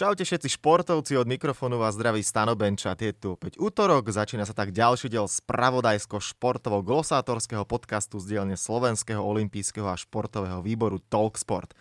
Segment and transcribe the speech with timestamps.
[0.00, 2.96] Čaute všetci športovci, od mikrofónu vás zdraví Stano Benča.
[2.96, 9.84] Je tu opäť útorok, začína sa tak ďalší diel spravodajsko-športovo-glosátorského podcastu z dielne Slovenského olympijského
[9.84, 11.76] a športového výboru Talksport.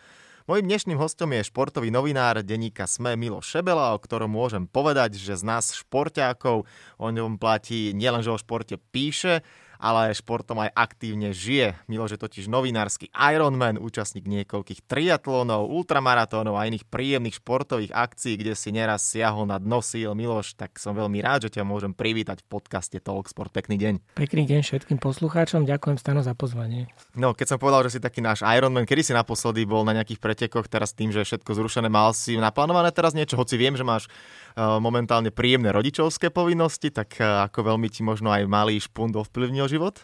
[0.52, 5.40] Mojím dnešným hostom je športový novinár denníka SME Milo Šebela, o ktorom môžem povedať, že
[5.40, 6.68] z nás športiákov
[7.00, 9.48] o ňom platí nielen, že o športe píše,
[9.80, 11.80] ale športom aj aktívne žije.
[11.88, 18.60] Miloš je totiž novinársky Ironman, účastník niekoľkých triatlónov, ultramaratónov a iných príjemných športových akcií, kde
[18.60, 20.12] si neraz siahol na dno síl.
[20.12, 23.56] Miloš, tak som veľmi rád, že ťa môžem privítať v podcaste Talksport.
[23.56, 24.20] Pekný deň.
[24.20, 26.92] Pekný deň všetkým poslucháčom, ďakujem Stano za pozvanie.
[27.16, 30.20] No, keď som povedal, že si taký náš Ironman, kedy si naposledy bol na nejakých
[30.20, 33.88] pretekoch, teraz tým, že je všetko zrušené, mal si naplánované teraz niečo, hoci viem, že
[33.88, 34.12] máš
[34.58, 40.00] momentálne príjemné rodičovské povinnosti, tak uh, ako veľmi ti možno aj malý špunt ovplyvnil život?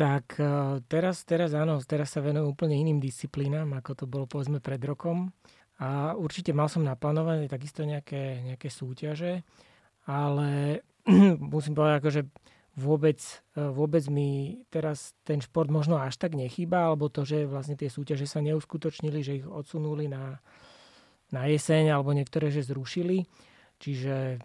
[0.00, 4.56] Tak e, teraz, teraz áno, teraz sa venujem úplne iným disciplínám, ako to bolo povedzme
[4.56, 5.28] pred rokom.
[5.76, 9.44] A určite mal som naplánované takisto nejaké, nejaké súťaže,
[10.08, 10.80] ale
[11.52, 12.22] musím povedať, akože
[12.80, 13.20] vôbec,
[13.52, 18.24] vôbec mi teraz ten šport možno až tak nechýba, alebo to, že vlastne tie súťaže
[18.24, 20.40] sa neuskutočnili, že ich odsunuli na,
[21.30, 23.26] na jeseň, alebo niektoré, že zrušili.
[23.80, 24.42] Čiže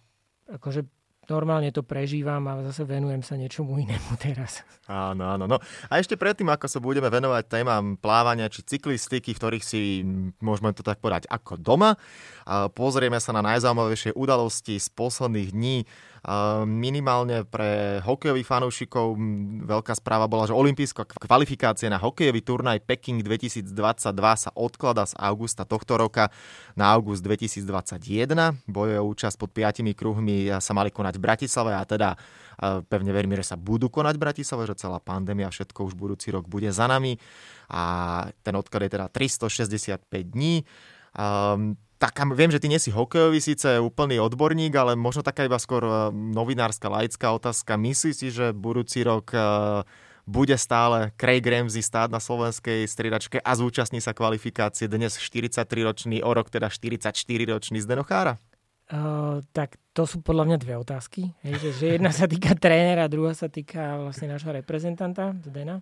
[0.50, 0.86] akože
[1.30, 4.62] normálne to prežívam a zase venujem sa niečomu inému teraz.
[4.86, 5.46] Áno, áno.
[5.50, 5.58] No.
[5.90, 10.06] A ešte predtým, ako sa budeme venovať témam plávania či cyklistiky, v ktorých si,
[10.40, 11.98] môžeme to tak povedať, ako doma,
[12.78, 15.78] pozrieme sa na najzaujímavejšie udalosti z posledných dní
[16.66, 19.14] Minimálne pre hokejových fanúšikov
[19.62, 23.70] veľká správa bola, že olimpijská kvalifikácia na hokejový turnaj Peking 2022
[24.34, 26.34] sa odklada z augusta tohto roka
[26.74, 28.34] na august 2021.
[28.66, 32.18] Boje účasť pod piatimi kruhmi sa mali konať v Bratislave a teda
[32.90, 36.50] pevne verím, že sa budú konať v Bratislave, že celá pandémia, všetko už budúci rok
[36.50, 37.22] bude za nami
[37.70, 37.84] a
[38.42, 40.66] ten odklad je teda 365 dní.
[41.16, 45.60] Um, taká, viem, že ty nie si hokejový síce úplný odborník, ale možno taká iba
[45.60, 47.80] skôr e, novinárska, laická otázka.
[47.80, 49.40] Myslíš si, že budúci rok e,
[50.26, 56.32] bude stále Craig Ramsey stáť na slovenskej striedačke a zúčastní sa kvalifikácie dnes 43-ročný, o
[56.34, 58.42] rok teda 44-ročný Zdenochára?
[58.86, 61.34] Uh, tak to sú podľa mňa dve otázky.
[61.42, 65.82] Hej, že, že jedna sa týka trénera, druhá sa týka vlastne nášho reprezentanta, Zdena.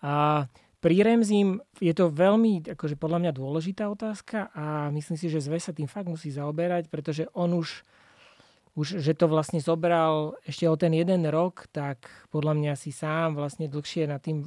[0.00, 0.48] Uh,
[0.84, 5.56] pri Remzim je to veľmi, akože podľa mňa dôležitá otázka a myslím si, že Zve
[5.56, 7.88] sa tým fakt musí zaoberať, pretože on už,
[8.76, 13.32] už, že to vlastne zobral ešte o ten jeden rok, tak podľa mňa si sám
[13.32, 14.44] vlastne dlhšie nad tým,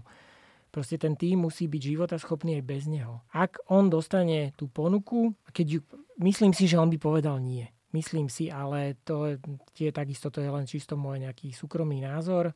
[0.71, 3.27] Proste ten tým musí byť životaschopný aj bez neho.
[3.35, 5.81] Ak on dostane tú ponuku, keď ju,
[6.23, 7.67] myslím si, že on by povedal nie.
[7.91, 9.35] Myslím si, ale to
[9.75, 12.55] je takisto, to je len čisto môj nejaký súkromný názor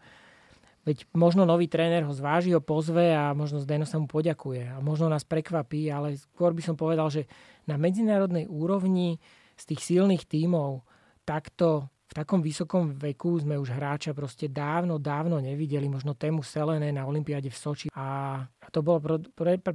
[0.85, 4.77] Veď možno nový tréner ho zváži, ho pozve a možno Zdeno sa mu poďakuje a
[4.85, 7.25] možno nás prekvapí, ale skôr by som povedal, že
[7.65, 9.17] na medzinárodnej úrovni
[9.57, 10.85] z tých silných tímov
[11.25, 16.93] takto v takom vysokom veku sme už hráča proste dávno, dávno nevideli, možno tému Selené
[16.93, 18.39] na Olympiáde v Soči a
[18.69, 19.01] to bolo,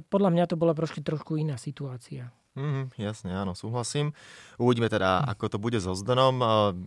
[0.06, 2.30] podľa mňa to bola trošku, trošku iná situácia.
[2.54, 4.10] Mm, jasne, áno, súhlasím.
[4.58, 6.42] Uvidíme teda, ako to bude so Zdenom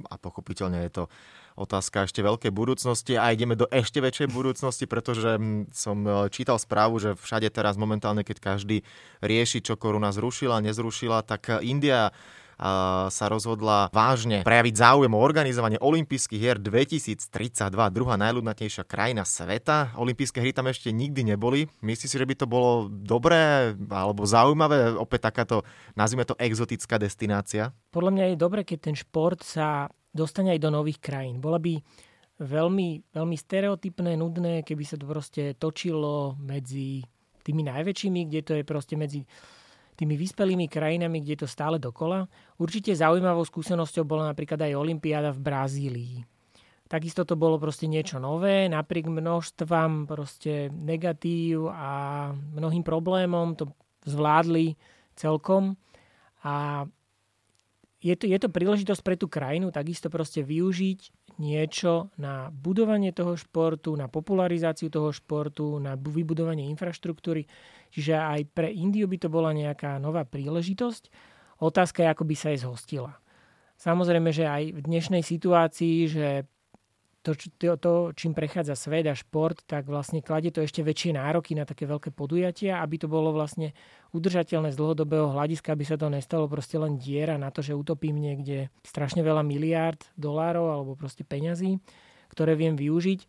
[0.07, 1.03] a pochopiteľne je to
[1.55, 6.57] otázka ešte veľkej budúcnosti a ideme do ešte väčšej budúcnosti, pretože mm, som e, čítal
[6.57, 8.81] správu, že všade teraz momentálne, keď každý
[9.21, 12.13] rieši, čo koruna zrušila, nezrušila, tak India
[13.09, 19.97] sa rozhodla vážne prejaviť záujem o organizovanie olympijských hier 2032, druhá najľudnatejšia krajina sveta.
[19.97, 21.67] Olympijské hry tam ešte nikdy neboli.
[21.81, 25.67] Myslíš si, že by to bolo dobré alebo zaujímavé, opäť takáto,
[25.97, 27.73] nazvime to exotická destinácia?
[27.91, 31.41] Podľa mňa je dobre, keď ten šport sa dostane aj do nových krajín.
[31.41, 31.75] Bola by
[32.39, 37.03] veľmi, veľmi stereotypné, nudné, keby sa to proste točilo medzi
[37.43, 39.25] tými najväčšími, kde to je proste medzi
[39.93, 42.25] tými vyspelými krajinami, kde je to stále dokola.
[42.57, 46.15] Určite zaujímavou skúsenosťou bola napríklad aj Olympiáda v Brazílii.
[46.89, 53.69] Takisto to bolo proste niečo nové, napriek množstvám proste negatív a mnohým problémom to
[54.05, 54.77] zvládli
[55.17, 55.73] celkom.
[56.43, 56.85] A
[58.03, 63.39] je to, je to príležitosť pre tú krajinu takisto proste využiť niečo na budovanie toho
[63.39, 67.47] športu, na popularizáciu toho športu, na vybudovanie infraštruktúry.
[67.95, 71.07] Čiže aj pre Indiu by to bola nejaká nová príležitosť.
[71.63, 73.15] Otázka je, ako by sa jej zhostila.
[73.79, 76.27] Samozrejme, že aj v dnešnej situácii, že
[77.23, 81.55] to, to, to, čím prechádza svet a šport, tak vlastne kladie to ešte väčšie nároky
[81.55, 83.71] na také veľké podujatia, aby to bolo vlastne
[84.11, 88.19] udržateľné z dlhodobého hľadiska, aby sa to nestalo proste len diera na to, že utopím
[88.19, 91.79] niekde strašne veľa miliárd dolárov alebo proste peňazí,
[92.27, 93.19] ktoré viem využiť.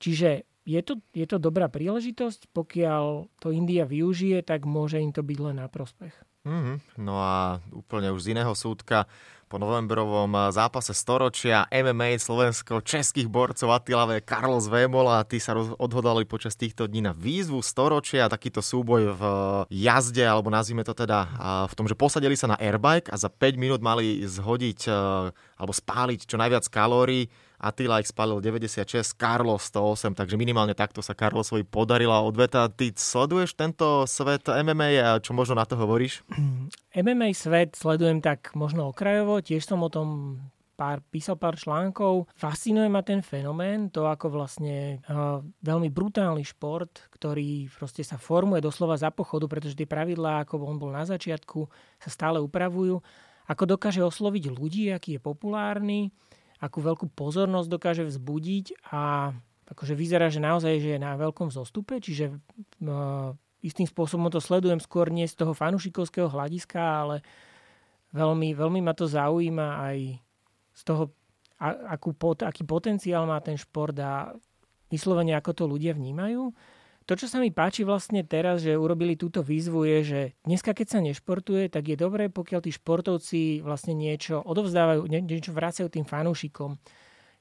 [0.00, 5.20] Čiže je to, je to dobrá príležitosť, pokiaľ to India využije, tak môže im to
[5.20, 6.14] byť len na prospech.
[6.42, 6.98] Mm-hmm.
[6.98, 9.06] No a úplne už z iného súdka
[9.52, 15.28] po novembrovom eh, zápase storočia MMA slovensko-českých borcov Atilave Carlos Vémola.
[15.28, 19.22] Tí sa odhodali počas týchto dní na výzvu storočia, takýto súboj v
[19.68, 21.32] eh, jazde, alebo nazvime to teda eh,
[21.68, 24.88] v tom, že posadili sa na airbike a za 5 minút mali zhodiť
[25.58, 27.26] alebo spáliť čo najviac kalórií
[27.62, 32.66] Attila ich spalil 96, Carlos 108, takže minimálne takto sa Carlosovi podarila odveta.
[32.66, 36.26] Ty sleduješ tento svet MMA a čo možno na to hovoríš?
[37.06, 40.42] MMA svet sledujem tak možno okrajovo, tiež som o tom
[40.82, 42.26] pár, písal pár článkov.
[42.34, 48.58] Fascinuje ma ten fenomén, to ako vlastne uh, veľmi brutálny šport, ktorý proste sa formuje
[48.58, 51.70] doslova za pochodu, pretože tie pravidlá, ako on bol na začiatku,
[52.02, 52.98] sa stále upravujú.
[53.46, 56.10] Ako dokáže osloviť ľudí, aký je populárny,
[56.62, 59.34] akú veľkú pozornosť dokáže vzbudiť a
[59.66, 63.34] akože vyzerá, že naozaj že je na veľkom zostupe, čiže uh,
[63.66, 67.16] istým spôsobom to sledujem skôr nie z toho fanušikovského hľadiska, ale
[68.14, 69.98] veľmi, veľmi ma to zaujíma aj
[70.72, 71.10] z toho,
[71.58, 72.14] a, akú,
[72.46, 74.30] aký potenciál má ten šport a
[74.86, 76.52] vyslovene ako to ľudia vnímajú.
[77.06, 80.86] To, čo sa mi páči vlastne teraz, že urobili túto výzvu, je, že dneska, keď
[80.86, 86.78] sa nešportuje, tak je dobré, pokiaľ tí športovci vlastne niečo odovzdávajú, niečo vracajú tým fanúšikom.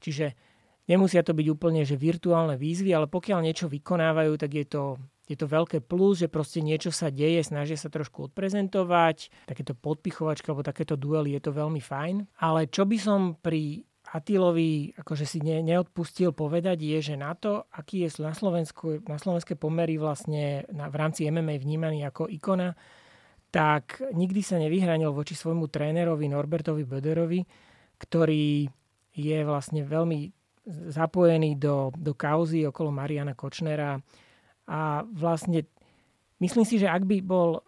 [0.01, 0.33] Čiže
[0.89, 4.83] nemusia to byť úplne že virtuálne výzvy, ale pokiaľ niečo vykonávajú, tak je to,
[5.29, 10.49] je to veľké plus, že proste niečo sa deje, snažia sa trošku odprezentovať, takéto podpichovačky
[10.49, 12.25] alebo takéto duely, je to veľmi fajn.
[12.41, 17.63] Ale čo by som pri Atilovi akože si ne, neodpustil povedať je, že na to,
[17.71, 22.75] aký je na, Slovensku, na slovenské pomery vlastne na, v rámci MMA vnímaný ako ikona,
[23.55, 27.39] tak nikdy sa nevyhranil voči svojmu trénerovi Norbertovi Böderovi,
[27.99, 28.67] ktorý
[29.15, 30.31] je vlastne veľmi
[30.91, 33.95] zapojený do, do kauzy okolo Mariana Kočnera.
[34.67, 35.67] A vlastne
[36.43, 37.63] myslím si, že ak by bol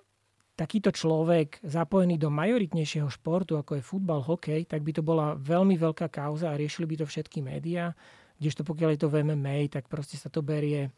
[0.54, 5.78] takýto človek zapojený do majoritnejšieho športu, ako je futbal, hokej, tak by to bola veľmi
[5.78, 7.98] veľká kauza a riešili by to všetky médiá.
[8.38, 10.94] Kdežto pokiaľ je to v MMA, tak proste sa to berie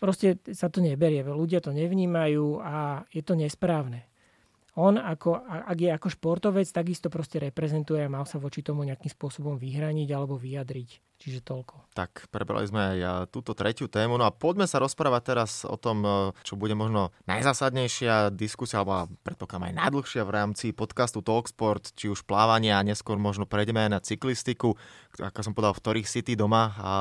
[0.00, 1.20] proste sa to neberie.
[1.20, 4.08] Ľudia to nevnímajú a je to nesprávne
[4.76, 9.08] on ako, ak je ako športovec, takisto proste reprezentuje a mal sa voči tomu nejakým
[9.08, 11.00] spôsobom vyhraniť alebo vyjadriť.
[11.16, 11.96] Čiže toľko.
[11.96, 14.20] Tak, prebrali sme aj túto tretiu tému.
[14.20, 19.08] No a poďme sa rozprávať teraz o tom, e, čo bude možno najzásadnejšia diskusia, alebo
[19.24, 23.90] predpokladám aj najdlhšia v rámci podcastu Talksport, či už plávanie a neskôr možno prejdeme aj
[23.96, 24.76] na cyklistiku,
[25.16, 26.76] ako som povedal, v ktorých si ty doma.
[26.76, 26.92] A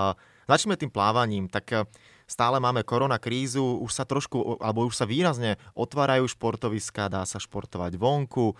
[0.47, 1.51] začneme tým plávaním.
[1.51, 1.83] Tak e,
[2.25, 7.37] stále máme korona krízu, už sa trošku, alebo už sa výrazne otvárajú športoviska, dá sa
[7.37, 8.57] športovať vonku,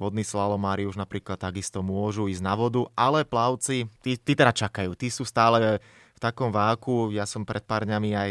[0.00, 4.96] vodní slalomári už napríklad takisto môžu ísť na vodu, ale plavci, tí, tí teda čakajú,
[4.96, 5.76] tí sú stále
[6.16, 7.12] v takom váku.
[7.12, 8.30] Ja som pred pár dňami aj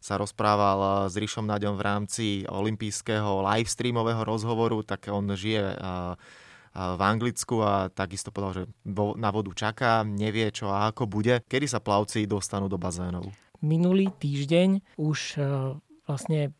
[0.00, 5.76] sa rozprával s Rišom Naďom v rámci olympijského live streamového rozhovoru, tak on žije
[6.70, 8.64] v Anglicku a takisto povedal, že
[9.20, 11.42] na vodu čaká, nevie čo a ako bude.
[11.50, 13.28] Kedy sa plavci dostanú do bazénov?
[13.60, 15.40] Minulý týždeň už e,
[16.08, 16.50] vlastne e,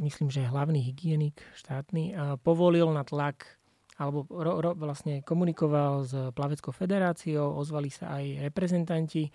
[0.00, 3.56] myslím, že hlavný hygienik štátny e, povolil na tlak
[3.96, 9.32] alebo ro, ro, vlastne komunikoval s Plaveckou federáciou, ozvali sa aj reprezentanti.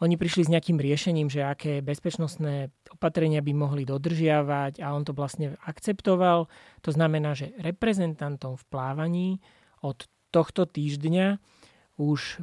[0.00, 5.12] oni prišli s nejakým riešením, že aké bezpečnostné opatrenia by mohli dodržiavať a on to
[5.12, 6.48] vlastne akceptoval.
[6.80, 9.28] To znamená, že reprezentantom v plávaní
[9.84, 11.36] od tohto týždňa
[12.00, 12.40] už,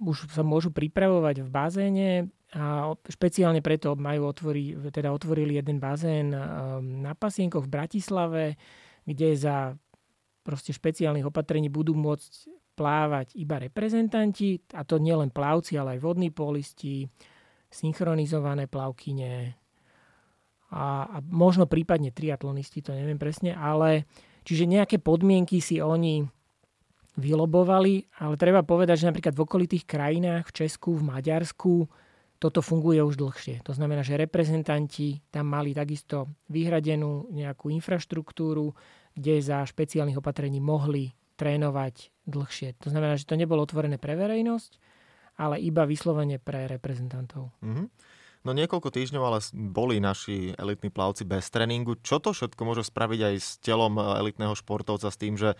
[0.00, 2.08] už sa môžu pripravovať v bazéne
[2.54, 8.44] a špeciálne preto majú otvori, teda otvorili jeden bazén ehm, na Pasienkoch v Bratislave,
[9.02, 9.74] kde za
[10.46, 12.32] proste špeciálnych opatrení budú môcť
[12.74, 17.06] plávať iba reprezentanti, a to nielen plavci, ale aj vodní polisti,
[17.70, 19.58] synchronizované plavkyne
[20.74, 24.06] a, a možno prípadne triatlonisti, to neviem presne, ale
[24.42, 26.26] čiže nejaké podmienky si oni
[27.14, 31.86] vylobovali, ale treba povedať, že napríklad v okolitých krajinách, v Česku, v Maďarsku,
[32.38, 33.64] toto funguje už dlhšie.
[33.64, 38.74] To znamená, že reprezentanti tam mali takisto vyhradenú nejakú infraštruktúru,
[39.14, 42.78] kde za špeciálnych opatrení mohli trénovať dlhšie.
[42.82, 44.78] To znamená, že to nebolo otvorené pre verejnosť,
[45.38, 47.50] ale iba vyslovene pre reprezentantov.
[47.62, 47.86] Mm-hmm.
[48.44, 51.96] No niekoľko týždňov ale boli naši elitní plavci bez tréningu.
[52.04, 55.56] Čo to všetko môže spraviť aj s telom e, elitného športovca s tým, že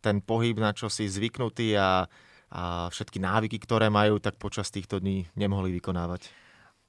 [0.00, 2.08] ten pohyb, na čo si zvyknutý a,
[2.50, 6.28] a všetky návyky, ktoré majú, tak počas týchto dní nemohli vykonávať?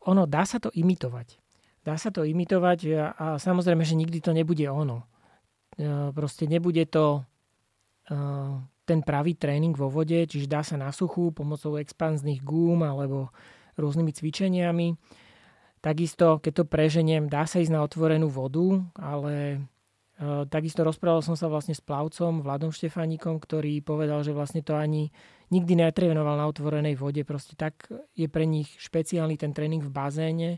[0.10, 1.40] Ono, dá sa to imitovať.
[1.86, 5.06] Dá sa to imitovať a, samozrejme, že nikdy to nebude ono.
[5.78, 7.26] E, proste nebude to
[8.86, 13.34] ten pravý tréning vo vode, čiže dá sa na suchu pomocou expanzných gúm alebo
[13.82, 14.94] rôznymi cvičeniami.
[15.82, 19.58] Takisto, keď to preženiem, dá sa ísť na otvorenú vodu, ale e,
[20.48, 25.12] takisto rozprával som sa vlastne s plavcom Vladom Štefánikom, ktorý povedal, že vlastne to ani
[25.52, 27.22] nikdy netrénoval na otvorenej vode.
[27.28, 30.50] Proste tak je pre nich špeciálny ten tréning v bazéne,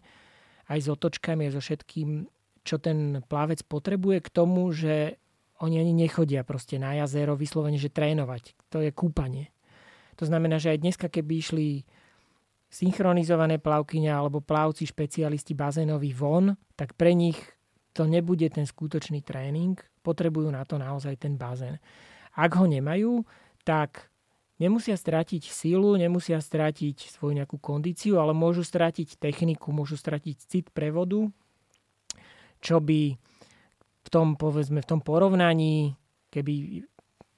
[0.70, 2.30] aj s otočkami, aj so všetkým,
[2.62, 5.18] čo ten plavec potrebuje k tomu, že
[5.58, 8.54] oni ani nechodia proste na jazero vyslovene, že trénovať.
[8.70, 9.50] To je kúpanie.
[10.22, 11.68] To znamená, že aj dneska, keby išli
[12.68, 17.40] synchronizované plavkyňa alebo plavci špecialisti bazénovi von, tak pre nich
[17.98, 19.74] to nebude ten skutočný tréning.
[20.06, 21.82] Potrebujú na to naozaj ten bazén.
[22.38, 23.26] Ak ho nemajú,
[23.66, 24.14] tak
[24.62, 30.68] nemusia stratiť silu, nemusia stratiť svoju nejakú kondíciu, ale môžu stratiť techniku, môžu stratiť cit
[30.70, 31.26] prevodu,
[32.62, 33.18] čo by
[34.06, 35.98] v tom, povedzme, v tom porovnaní,
[36.30, 36.86] keby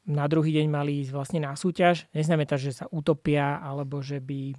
[0.10, 4.54] na druhý deň mali ísť vlastne na súťaž, neznamená že sa utopia alebo že by,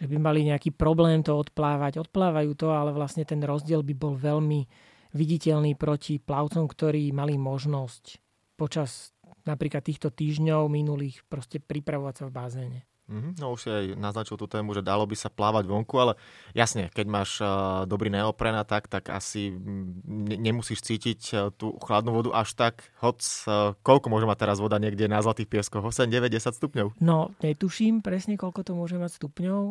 [0.00, 2.00] že by mali nejaký problém to odplávať.
[2.00, 8.22] Odplávajú to, ale vlastne ten rozdiel by bol veľmi viditeľný proti plavcom, ktorí mali možnosť
[8.54, 9.16] počas
[9.48, 12.80] napríklad týchto týždňov minulých proste pripravovať sa v bazéne.
[13.10, 13.42] Mm-hmm.
[13.42, 16.14] No už si aj naznačil tú tému, že dalo by sa plávať vonku, ale
[16.54, 21.74] jasne, keď máš uh, dobrý neopren a tak, tak asi ne- nemusíš cítiť uh, tú
[21.82, 23.18] chladnú vodu až tak, hoc
[23.50, 25.82] uh, koľko môže mať teraz voda niekde na Zlatých pieskoch?
[25.82, 26.86] 8, 9, 10 stupňov?
[27.02, 29.62] No, netuším presne, koľko to môže mať stupňov.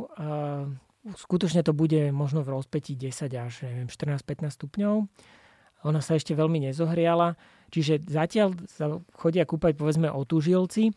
[1.00, 3.54] Skutočne to bude možno v rozpetí 10 až
[3.88, 5.08] 14-15 stupňov.
[5.88, 7.40] Ona sa ešte veľmi nezohriala,
[7.72, 10.92] čiže zatiaľ sa chodia kúpať povedzme otúžilci,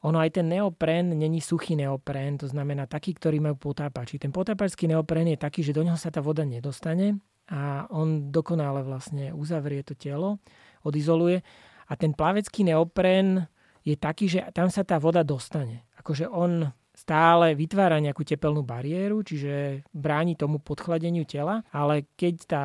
[0.00, 4.16] ono aj ten neopren není suchý neopren, to znamená taký, ktorý majú potápači.
[4.16, 7.20] Ten potápačský neopren je taký, že do neho sa tá voda nedostane
[7.52, 10.40] a on dokonale vlastne uzavrie to telo,
[10.88, 11.44] odizoluje.
[11.90, 13.44] A ten plavecký neopren
[13.84, 15.84] je taký, že tam sa tá voda dostane.
[16.00, 22.62] Akože on stále vytvára nejakú tepelnú bariéru, čiže bráni tomu podchladeniu tela, ale keď tá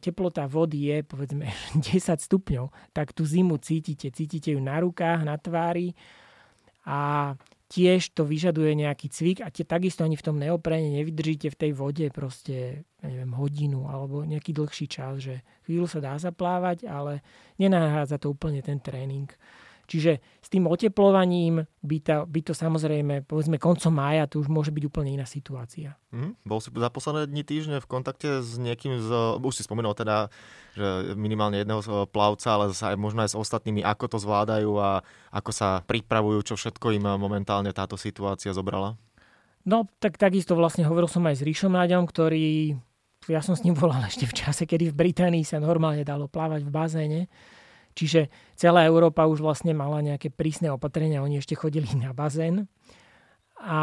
[0.00, 1.44] teplota vody je povedzme
[1.84, 4.08] 10 stupňov, tak tú zimu cítite.
[4.08, 5.92] Cítite ju na rukách, na tvári,
[6.86, 7.34] a
[7.66, 11.72] tiež to vyžaduje nejaký cvik a tie, takisto ani v tom neoprene nevydržíte v tej
[11.74, 17.26] vode proste, ja neviem, hodinu alebo nejaký dlhší čas, že chvíľu sa dá zaplávať, ale
[17.58, 19.26] nenahádza to úplne ten tréning.
[19.86, 24.74] Čiže s tým oteplovaním by, to, by to samozrejme, povedzme koncom mája, to už môže
[24.74, 25.94] byť úplne iná situácia.
[26.10, 29.94] Mm, bol si za posledné dni týždne v kontakte s niekým, z, už si spomenul
[29.94, 30.28] teda,
[30.74, 35.50] že minimálne jedného plavca, ale aj možno aj s ostatnými, ako to zvládajú a ako
[35.54, 38.98] sa pripravujú, čo všetko im momentálne táto situácia zobrala?
[39.66, 42.78] No, tak takisto vlastne hovoril som aj s Ríšom Náďom, ktorý,
[43.26, 46.62] ja som s ním volal ešte v čase, kedy v Británii sa normálne dalo plávať
[46.62, 47.20] v bazéne
[47.96, 52.68] Čiže celá Európa už vlastne mala nejaké prísne opatrenia, oni ešte chodili na bazén.
[53.56, 53.78] A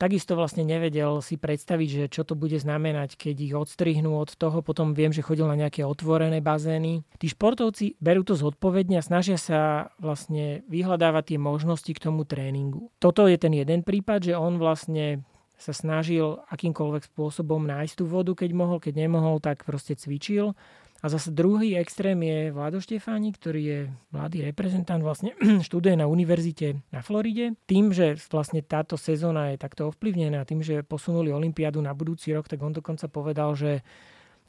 [0.00, 4.64] takisto vlastne nevedel si predstaviť, že čo to bude znamenať, keď ich odstrihnú od toho.
[4.64, 7.04] Potom viem, že chodil na nejaké otvorené bazény.
[7.20, 12.88] Tí športovci berú to zodpovedne a snažia sa vlastne vyhľadávať tie možnosti k tomu tréningu.
[12.96, 15.28] Toto je ten jeden prípad, že on vlastne
[15.60, 20.56] sa snažil akýmkoľvek spôsobom nájsť tú vodu, keď mohol, keď nemohol, tak proste cvičil
[20.98, 25.30] A zase druhý extrém je Vlado Štefáni, ktorý je mladý reprezentant, vlastne
[25.66, 27.54] študuje na univerzite na Floride.
[27.70, 32.50] Tým, že vlastne táto sezóna je takto ovplyvnená, tým, že posunuli Olympiádu na budúci rok,
[32.50, 33.86] tak on dokonca povedal, že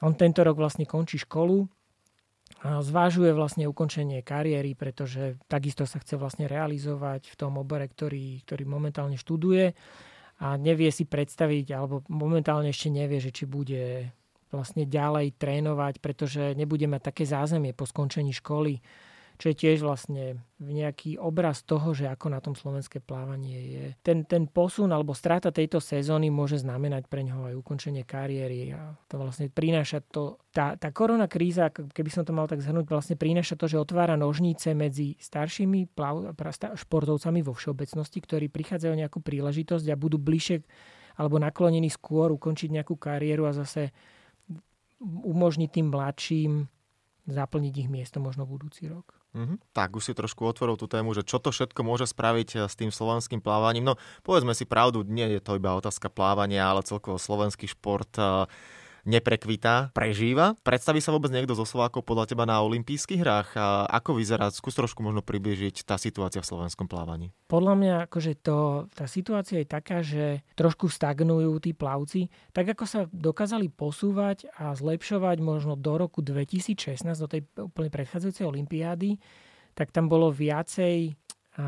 [0.02, 1.70] on tento rok vlastne končí školu
[2.66, 8.42] a zvážuje vlastne ukončenie kariéry, pretože takisto sa chce vlastne realizovať v tom obore, ktorý,
[8.42, 9.78] ktorý momentálne študuje
[10.42, 14.10] a nevie si predstaviť, alebo momentálne ešte nevie, že či bude
[14.50, 18.82] vlastne ďalej trénovať, pretože nebude mať také zázemie po skončení školy,
[19.40, 23.86] čo je tiež vlastne nejaký obraz toho, že ako na tom slovenské plávanie je.
[24.04, 29.00] Ten, ten posun alebo strata tejto sezóny môže znamenať pre neho aj ukončenie kariéry a
[29.08, 33.16] to vlastne prináša to, tá, tá korona kríza, keby som to mal tak zhrnúť, vlastne
[33.16, 36.36] prináša to, že otvára nožnice medzi staršími plav,
[36.76, 40.68] športovcami vo všeobecnosti, ktorí prichádzajú nejakú príležitosť a budú bližšie
[41.16, 43.96] alebo naklonení skôr ukončiť nejakú kariéru a zase
[45.04, 46.68] umožniť tým mladším
[47.30, 49.20] zaplniť ich miesto možno budúci rok.
[49.38, 49.62] Mm-hmm.
[49.78, 52.74] Tak už si trošku otvoril tú tému, že čo to všetko môže spraviť eh, s
[52.74, 53.94] tým slovenským plávaním.
[53.94, 53.94] No
[54.26, 58.50] povedzme si pravdu, nie je to iba otázka plávania, ale celkovo slovenský šport uh,
[59.10, 60.54] neprekvitá, prežíva.
[60.62, 63.50] Predstaví sa vôbec niekto zo Slovákov podľa teba na olympijských hrách?
[63.58, 64.54] A ako vyzerá?
[64.54, 67.34] Skús trošku možno približiť tá situácia v slovenskom plávaní.
[67.50, 72.30] Podľa mňa akože to, tá situácia je taká, že trošku stagnujú tí plavci.
[72.54, 78.46] Tak ako sa dokázali posúvať a zlepšovať možno do roku 2016, do tej úplne predchádzajúcej
[78.46, 79.18] olympiády,
[79.74, 81.18] tak tam bolo viacej,
[81.60, 81.66] a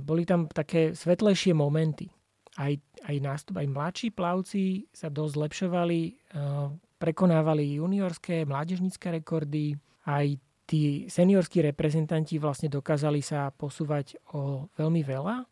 [0.00, 2.15] boli tam také svetlejšie momenty
[2.56, 2.72] aj,
[3.04, 9.76] aj, nástup, aj mladší plavci sa dosť zlepšovali, eh, prekonávali juniorské, mládežnícke rekordy,
[10.08, 15.46] aj tí seniorskí reprezentanti vlastne dokázali sa posúvať o veľmi veľa.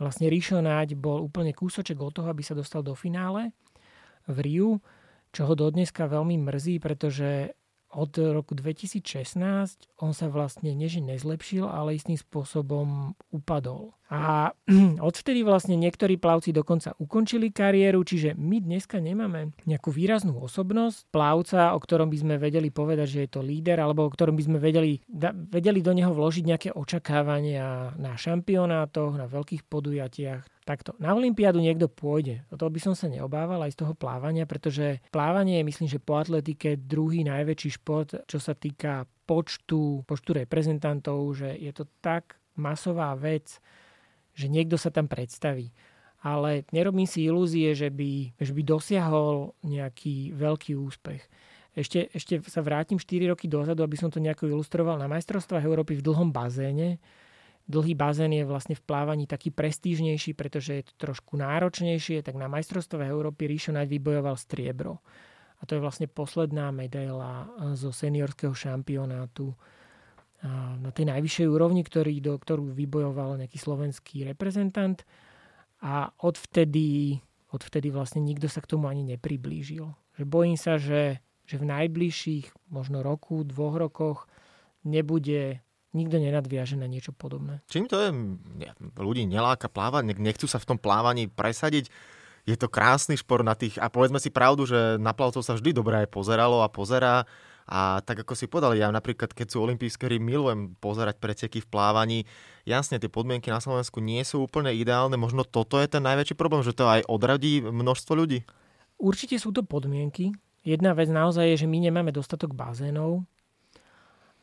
[0.00, 3.52] Vlastne Ríšo Náď bol úplne kúsoček od toho, aby sa dostal do finále
[4.28, 4.70] v Riu,
[5.30, 7.54] čo ho dodneska veľmi mrzí, pretože
[7.90, 13.92] od roku 2016 on sa vlastne neže nezlepšil, ale istým spôsobom upadol.
[14.10, 14.50] A
[15.08, 21.74] odvtedy vlastne niektorí plavci dokonca ukončili kariéru, čiže my dneska nemáme nejakú výraznú osobnosť plavca,
[21.74, 24.58] o ktorom by sme vedeli povedať, že je to líder, alebo o ktorom by sme
[24.58, 24.98] vedeli,
[25.50, 30.59] vedeli do neho vložiť nejaké očakávania na šampionátoch, na veľkých podujatiach.
[30.70, 30.94] Takto.
[31.02, 32.46] Na Olympiádu niekto pôjde.
[32.46, 35.98] O to by som sa neobával aj z toho plávania, pretože plávanie je, myslím, že
[35.98, 42.38] po atletike druhý najväčší šport, čo sa týka počtu, počtu reprezentantov, že je to tak
[42.54, 43.58] masová vec,
[44.30, 45.74] že niekto sa tam predstaví.
[46.22, 51.26] Ale nerobím si ilúzie, že by, že by dosiahol nejaký veľký úspech.
[51.74, 55.98] Ešte, ešte sa vrátim 4 roky dozadu, aby som to nejako ilustroval na majstrovstvách Európy
[55.98, 57.02] v dlhom bazéne
[57.70, 62.50] dlhý bazén je vlastne v plávaní taký prestížnejší, pretože je to trošku náročnejšie, tak na
[62.50, 64.98] majstrovstve Európy Ríšo Naď vybojoval striebro.
[65.60, 70.50] A to je vlastne posledná medaila eh, zo seniorského šampionátu eh,
[70.82, 75.06] na tej najvyššej úrovni, ktorý, do, ktorú vybojoval nejaký slovenský reprezentant.
[75.80, 77.22] A odvtedy,
[77.54, 79.88] odvtedy vlastne nikto sa k tomu ani nepriblížil.
[80.20, 84.28] Že bojím sa, že, že v najbližších možno roku, dvoch rokoch
[84.84, 87.62] nebude nikto nenadviaže na niečo podobné.
[87.66, 88.08] Čím to je?
[88.94, 91.90] Ľudí neláka plávať, nechcú sa v tom plávaní presadiť.
[92.48, 95.76] Je to krásny šport na tých, a povedzme si pravdu, že na plavcov sa vždy
[95.76, 97.28] dobre aj pozeralo a pozerá.
[97.70, 101.70] A tak ako si povedal, ja napríklad, keď sú olympijské hry, milujem pozerať preteky v
[101.70, 102.18] plávaní.
[102.66, 105.14] Jasne, tie podmienky na Slovensku nie sú úplne ideálne.
[105.14, 108.42] Možno toto je ten najväčší problém, že to aj odradí množstvo ľudí.
[108.98, 110.34] Určite sú to podmienky.
[110.66, 113.22] Jedna vec naozaj je, že my nemáme dostatok bazénov.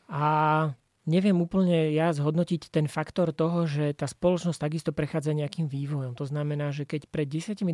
[0.08, 0.72] A
[1.08, 6.12] neviem úplne ja zhodnotiť ten faktor toho, že tá spoločnosť takisto prechádza nejakým vývojom.
[6.20, 7.64] To znamená, že keď pred 10-20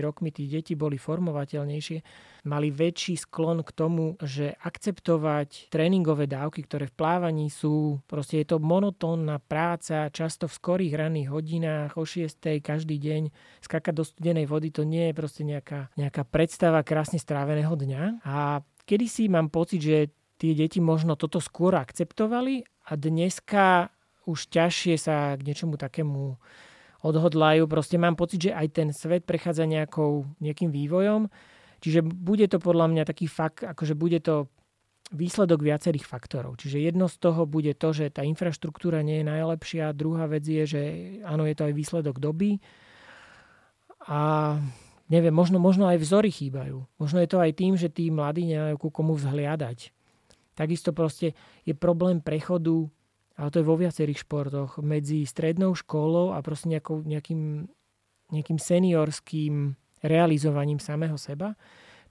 [0.00, 1.98] rokmi tí deti boli formovateľnejšie,
[2.48, 8.56] mali väčší sklon k tomu, že akceptovať tréningové dávky, ktoré v plávaní sú, proste je
[8.56, 13.22] to monotónna práca, často v skorých ranných hodinách, o 6 každý deň,
[13.60, 18.24] skakať do studenej vody, to nie je proste nejaká, nejaká predstava krásne stráveného dňa.
[18.24, 23.92] A kedy si mám pocit, že tie deti možno toto skôr akceptovali a dneska
[24.24, 26.40] už ťažšie sa k niečomu takému
[27.04, 27.68] odhodlajú.
[27.68, 31.28] Proste mám pocit, že aj ten svet prechádza nejakou, nejakým vývojom.
[31.80, 34.52] Čiže bude to podľa mňa taký fakt, akože bude to
[35.10, 36.60] výsledok viacerých faktorov.
[36.60, 39.96] Čiže jedno z toho bude to, že tá infraštruktúra nie je najlepšia.
[39.96, 40.82] Druhá vec je, že
[41.24, 42.60] áno, je to aj výsledok doby.
[44.06, 44.54] A
[45.08, 46.84] neviem, možno, možno aj vzory chýbajú.
[47.00, 49.90] Možno je to aj tým, že tí mladí nemajú ku komu vzhliadať.
[50.58, 51.32] Takisto proste
[51.64, 52.90] je problém prechodu,
[53.40, 57.64] ale to je vo viacerých športoch, medzi strednou školou a proste nejakou, nejakým,
[58.34, 59.72] nejakým seniorským
[60.04, 61.56] realizovaním samého seba.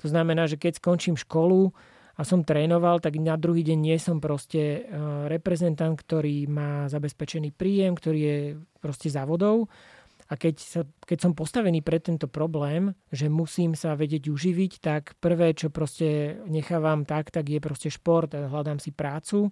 [0.02, 1.70] To znamená, že keď skončím školu
[2.20, 4.88] a som trénoval, tak na druhý deň nie som proste
[5.28, 8.40] reprezentant, ktorý má zabezpečený príjem, ktorý je
[8.84, 9.72] proste závodov.
[10.30, 15.18] A keď, sa, keď som postavený pred tento problém, že musím sa vedieť uživiť, tak
[15.18, 19.50] prvé, čo proste nechávam tak, tak je proste šport, hľadám si prácu,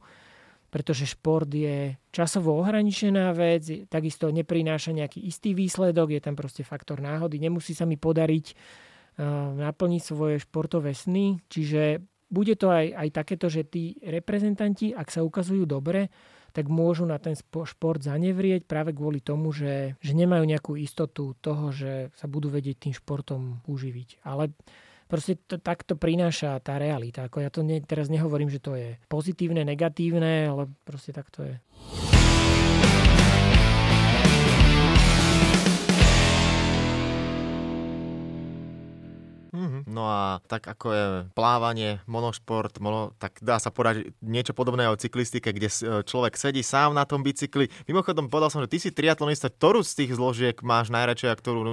[0.69, 7.01] pretože šport je časovo ohraničená vec, takisto neprináša nejaký istý výsledok, je tam proste faktor
[7.01, 13.09] náhody, nemusí sa mi podariť uh, naplniť svoje športové sny, čiže bude to aj, aj
[13.15, 16.11] takéto, že tí reprezentanti, ak sa ukazujú dobre,
[16.57, 21.69] tak môžu na ten šport zanevrieť práve kvôli tomu, že, že nemajú nejakú istotu toho,
[21.69, 24.25] že sa budú vedieť tým športom uživiť.
[24.25, 24.49] Ale
[25.05, 27.29] proste to, takto prináša tá realita.
[27.29, 31.45] Ako ja to ne, teraz nehovorím, že to je pozitívne, negatívne, ale proste tak to
[31.45, 31.61] je.
[39.53, 39.81] Mm-hmm.
[39.87, 44.99] No a tak ako je plávanie, monošport, mono, tak dá sa povedať niečo podobné o
[44.99, 45.69] cyklistike, kde
[46.03, 47.69] človek sedí sám na tom bicykli.
[47.87, 51.71] Mimochodom, povedal som, že ty si triatlonista, ktorú z tých zložiek máš najradšej a ktorú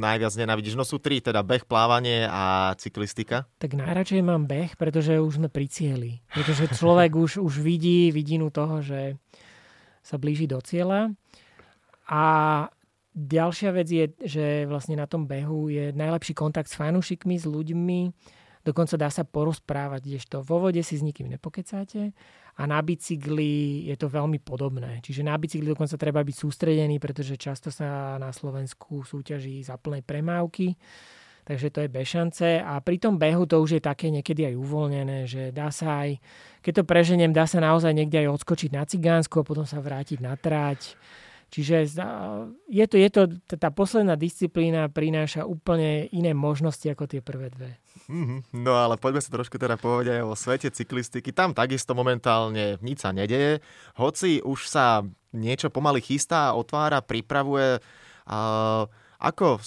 [0.00, 0.76] najviac nenavidíš?
[0.76, 3.44] No sú tri, teda beh, plávanie a cyklistika.
[3.60, 6.10] Tak najradšej mám beh, pretože už sme pri cieli.
[6.32, 9.20] Pretože človek už, už vidí vidinu toho, že
[10.00, 11.12] sa blíži do cieľa.
[12.10, 12.22] A
[13.10, 18.00] Ďalšia vec je, že vlastne na tom behu je najlepší kontakt s fanúšikmi, s ľuďmi,
[18.62, 22.14] dokonca dá sa porozprávať, kdežto vo vode si s nikým nepokecáte
[22.54, 25.02] a na bicykli je to veľmi podobné.
[25.02, 30.06] Čiže na bicykli dokonca treba byť sústredený, pretože často sa na Slovensku súťaží za plnej
[30.06, 30.76] premávky,
[31.42, 32.62] takže to je bez šance.
[32.62, 36.20] A pri tom behu to už je také niekedy aj uvoľnené, že dá sa aj,
[36.62, 40.22] keď to preženiem, dá sa naozaj niekde aj odskočiť na Cigánsku a potom sa vrátiť
[40.22, 40.94] na tráť
[41.50, 41.98] Čiže
[42.70, 43.22] je to, je to,
[43.58, 47.70] tá posledná disciplína prináša úplne iné možnosti ako tie prvé dve.
[48.06, 48.54] Mm-hmm.
[48.62, 51.34] No ale poďme sa trošku teda povedať o svete cyklistiky.
[51.34, 53.58] Tam takisto momentálne nič sa nedeje.
[53.98, 55.02] Hoci už sa
[55.34, 57.82] niečo pomaly chystá, otvára, pripravuje.
[58.30, 58.38] A
[59.20, 59.60] ako,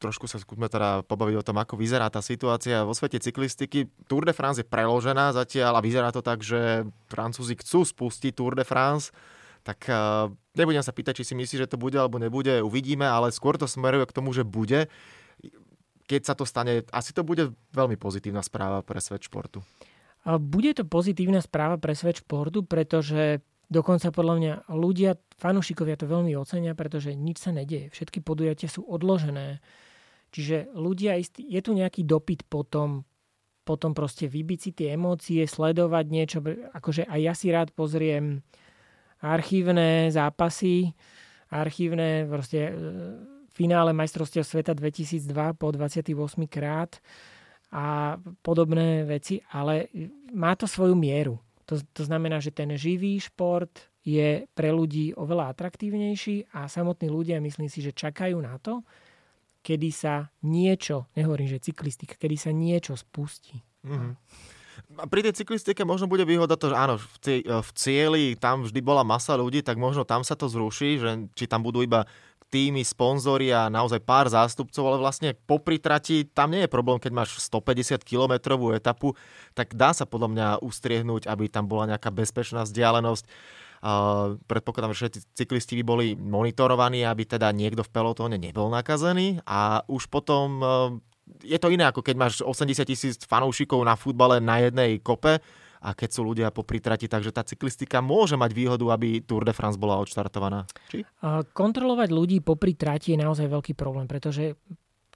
[0.00, 3.90] trošku sa skúsme teda pobaviť o tom, ako vyzerá tá situácia vo svete cyklistiky.
[4.08, 8.56] Tour de France je preložená zatiaľ a vyzerá to tak, že Francúzi chcú spustiť Tour
[8.56, 9.12] de France
[9.64, 13.32] tak uh, nebudem sa pýtať, či si myslí, že to bude alebo nebude, uvidíme, ale
[13.32, 14.92] skôr to smeruje k tomu, že bude.
[16.04, 19.64] Keď sa to stane, asi to bude veľmi pozitívna správa pre svet športu.
[20.24, 23.40] Bude to pozitívna správa pre svet športu, pretože
[23.72, 27.88] dokonca podľa mňa ľudia, fanúšikovia to veľmi ocenia, pretože nič sa nedieje.
[27.92, 29.64] Všetky podujatia sú odložené.
[30.32, 33.08] Čiže ľudia, je tu nejaký dopyt potom,
[33.64, 36.38] potom proste vybiť si tie emócie, sledovať niečo,
[36.72, 38.44] akože aj ja si rád pozriem
[39.24, 40.92] archívne zápasy,
[41.48, 42.72] archívne proste e,
[43.48, 46.12] finále majstrovstiev sveta 2002 po 28
[46.50, 47.00] krát
[47.72, 49.88] a podobné veci, ale
[50.36, 51.40] má to svoju mieru.
[51.64, 53.72] To, to znamená, že ten živý šport
[54.04, 58.84] je pre ľudí oveľa atraktívnejší a samotní ľudia myslím si, že čakajú na to,
[59.64, 63.64] kedy sa niečo, nehovorím, že cyklistika, kedy sa niečo spustí.
[63.80, 64.12] Mm-hmm.
[64.94, 68.80] Pri tej cyklistike možno bude výhoda to, že áno, v, cie, v cieli tam vždy
[68.80, 72.06] bola masa ľudí, tak možno tam sa to zruší, že či tam budú iba
[72.54, 77.10] týmy, sponzory a naozaj pár zástupcov, ale vlastne po trati tam nie je problém, keď
[77.10, 79.18] máš 150 kilometrovú etapu,
[79.58, 83.26] tak dá sa podľa mňa ustriehnúť, aby tam bola nejaká bezpečná vzdialenosť.
[83.84, 89.44] Uh, predpokladám, že všetci cyklisti by boli monitorovaní, aby teda niekto v pelotóne nebol nakazený
[89.44, 90.68] a už potom uh,
[91.42, 95.40] je to iné, ako keď máš 80 tisíc fanúšikov na futbale na jednej kope
[95.84, 99.52] a keď sú ľudia po pritrati, takže tá cyklistika môže mať výhodu, aby Tour de
[99.52, 100.64] France bola odštartovaná.
[100.88, 101.04] Či?
[101.52, 104.56] Kontrolovať ľudí po pritrati je naozaj veľký problém, pretože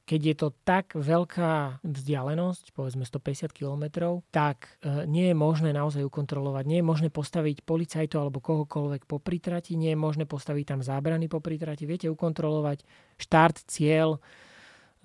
[0.09, 3.85] keď je to tak veľká vzdialenosť, povedzme 150 km,
[4.33, 6.65] tak e, nie je možné naozaj ukontrolovať.
[6.65, 11.29] Nie je možné postaviť policajto alebo kohokoľvek po pritrati, nie je možné postaviť tam zábrany
[11.29, 11.85] po pritrati.
[11.85, 12.89] Viete ukontrolovať
[13.21, 14.17] štart, cieľ,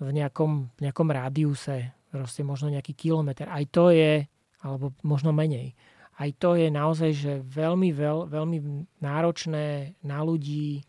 [0.04, 3.48] v nejakom, nejakom rádiuse, proste možno nejaký kilometr.
[3.50, 4.22] Aj to je,
[4.62, 5.74] alebo možno menej.
[6.14, 8.58] Aj to je naozaj že veľmi, veľ, veľmi
[9.02, 10.82] náročné na ľudí e,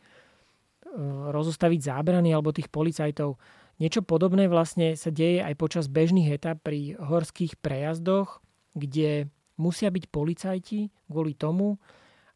[1.33, 3.41] rozostaviť zábrany alebo tých policajtov.
[3.81, 8.39] Niečo podobné vlastne sa deje aj počas bežných etap pri horských prejazdoch,
[8.77, 11.81] kde musia byť policajti kvôli tomu,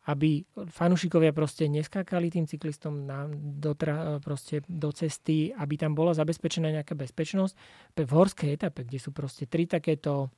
[0.10, 0.41] aby
[0.74, 3.78] fanúšikovia proste neskákali tým cyklistom na, do,
[4.26, 7.54] proste do cesty, aby tam bola zabezpečená nejaká bezpečnosť.
[7.93, 10.34] V horskej etape, kde sú proste tri takéto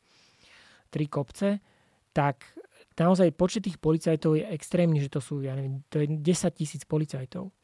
[0.91, 1.63] tri kopce,
[2.11, 2.43] tak
[2.99, 6.83] naozaj počet tých policajtov je extrémny, že to sú, ja neviem, to je 10 tisíc
[6.83, 7.55] policajtov.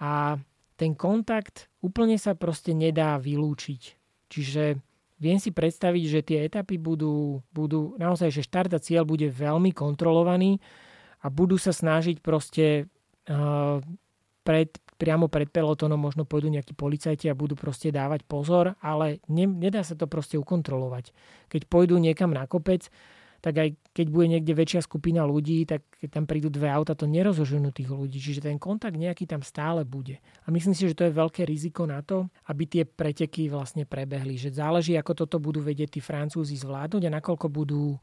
[0.00, 0.40] A
[0.80, 3.82] ten kontakt úplne sa proste nedá vylúčiť.
[4.32, 4.80] Čiže
[5.20, 9.76] viem si predstaviť, že tie etapy budú, budú naozaj, že štart a cieľ bude veľmi
[9.76, 10.56] kontrolovaný
[11.22, 12.90] a budú sa snažiť proste
[13.30, 13.78] uh,
[14.42, 19.46] pred, priamo pred pelotónom možno pôjdu nejakí policajti a budú proste dávať pozor, ale ne,
[19.46, 21.14] nedá sa to proste ukontrolovať.
[21.46, 22.90] Keď pôjdu niekam na kopec,
[23.42, 27.10] tak aj keď bude niekde väčšia skupina ľudí, tak keď tam prídu dve auta, to
[27.10, 28.22] nerozoženú tých ľudí.
[28.22, 30.22] Čiže ten kontakt nejaký tam stále bude.
[30.46, 34.38] A myslím si, že to je veľké riziko na to, aby tie preteky vlastne prebehli.
[34.38, 37.98] Že záleží, ako toto budú vedieť tí Francúzi zvládnuť a nakoľko budú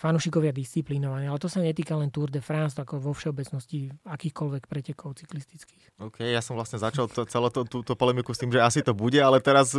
[0.00, 1.28] fanúšikovia disciplinovaní.
[1.28, 6.00] Ale to sa netýka len Tour de France, ako vo všeobecnosti akýchkoľvek pretekov cyklistických.
[6.00, 8.96] OK, ja som vlastne začal to, celú to, túto polemiku s tým, že asi to
[8.96, 9.76] bude, ale teraz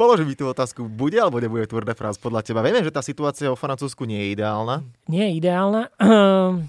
[0.00, 2.64] položím tú otázku, bude alebo nebude Tour de France podľa teba?
[2.64, 4.88] Vieme, že tá situácia vo Francúzsku nie je ideálna.
[5.04, 5.92] Nie je ideálna.
[6.00, 6.64] Uh,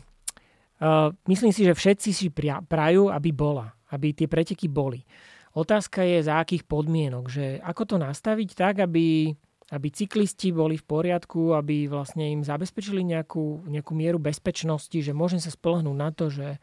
[1.32, 2.28] myslím si, že všetci si
[2.68, 5.08] prajú, aby bola, aby tie preteky boli.
[5.56, 9.34] Otázka je, za akých podmienok, že ako to nastaviť tak, aby
[9.70, 15.38] aby cyklisti boli v poriadku, aby vlastne im zabezpečili nejakú, nejakú mieru bezpečnosti, že môžem
[15.38, 16.58] sa spolahnúť na to, že,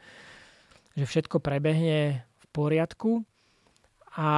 [0.98, 3.22] že všetko prebehne v poriadku.
[4.18, 4.30] A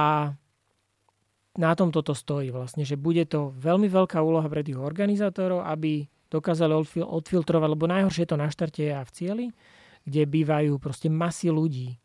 [1.57, 6.05] na tom toto stojí vlastne, že bude to veľmi veľká úloha pre tých organizátorov, aby
[6.29, 9.45] dokázali odfil- odfiltrovať, lebo najhoršie je to na štarte a v cieli,
[10.05, 11.97] kde bývajú proste masy ľudí.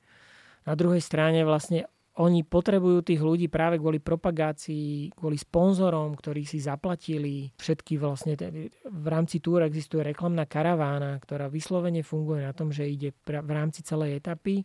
[0.65, 6.63] Na druhej strane vlastne oni potrebujú tých ľudí práve kvôli propagácii, kvôli sponzorom, ktorí si
[6.63, 8.39] zaplatili všetky vlastne,
[8.87, 13.83] v rámci túr existuje reklamná karavána, ktorá vyslovene funguje na tom, že ide v rámci
[13.83, 14.63] celej etapy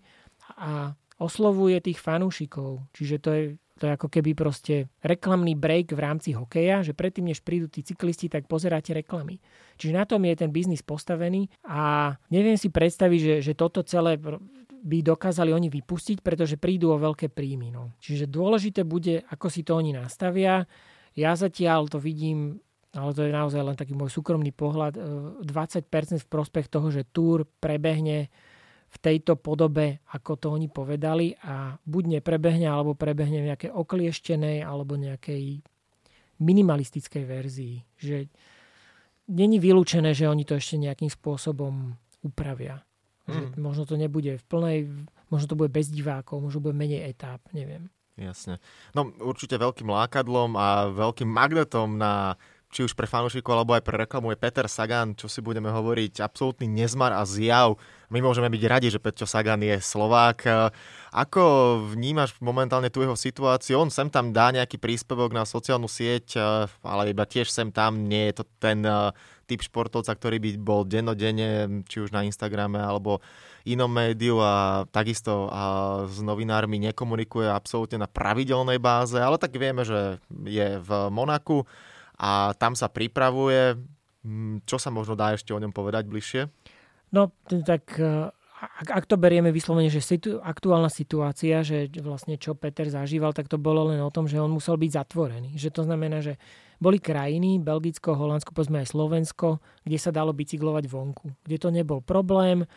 [0.61, 2.85] a oslovuje tých fanúšikov.
[2.93, 3.43] Čiže to je,
[3.81, 7.81] to je ako keby proste reklamný break v rámci hokeja, že predtým, než prídu tí
[7.81, 9.41] cyklisti, tak pozeráte reklamy.
[9.81, 14.21] Čiže na tom je ten biznis postavený a neviem si predstaviť, že, že toto celé
[14.79, 17.69] by dokázali oni vypustiť, pretože prídu o veľké príjmy.
[17.71, 17.95] No.
[17.99, 20.63] Čiže dôležité bude, ako si to oni nastavia.
[21.13, 22.63] Ja zatiaľ to vidím,
[22.95, 24.97] ale to je naozaj len taký môj súkromný pohľad,
[25.43, 28.31] 20% e, v prospech toho, že túr prebehne
[28.89, 34.65] v tejto podobe, ako to oni povedali a buď neprebehne, alebo prebehne v nejakej oklieštenej
[34.65, 35.61] alebo nejakej
[36.41, 37.75] minimalistickej verzii.
[38.01, 38.17] Že
[39.29, 41.93] není vylúčené, že oni to ešte nejakým spôsobom
[42.25, 42.81] upravia.
[43.29, 43.53] Hmm.
[43.53, 44.77] Že možno to nebude v plnej,
[45.29, 47.87] možno to bude bez divákov, možno bude menej etáp, neviem.
[48.19, 48.59] Jasne.
[48.91, 52.35] No určite veľkým lákadlom a veľkým magnetom na
[52.69, 56.21] či už pre fanúšikov alebo aj pre reklamu je Peter Sagan, čo si budeme hovoriť,
[56.21, 57.81] absolútny nezmar a zjav.
[58.13, 60.69] My môžeme byť radi, že Peťo Sagan je Slovák.
[61.09, 61.43] Ako
[61.93, 63.81] vnímaš momentálne tú jeho situáciu?
[63.81, 66.37] On sem tam dá nejaký príspevok na sociálnu sieť,
[66.85, 68.85] ale iba tiež sem tam nie je to ten
[69.49, 73.17] typ športovca, ktorý by bol dennodenne, či už na Instagrame alebo
[73.65, 79.85] inom médiu a takisto a s novinármi nekomunikuje absolútne na pravidelnej báze, ale tak vieme,
[79.85, 81.65] že je v Monaku
[82.19, 83.79] a tam sa pripravuje.
[84.27, 86.51] Mm, čo sa možno dá ešte o ňom povedať bližšie?
[87.15, 87.31] No,
[87.63, 88.29] tak e,
[88.59, 93.47] ak, ak to berieme vyslovene, že situ, aktuálna situácia, že vlastne čo Peter zažíval, tak
[93.47, 95.55] to bolo len o tom, že on musel byť zatvorený.
[95.55, 96.35] Že to znamená, že
[96.83, 102.03] boli krajiny, Belgicko, Holandsko, povedzme aj Slovensko, kde sa dalo bicyklovať vonku, kde to nebol
[102.03, 102.67] problém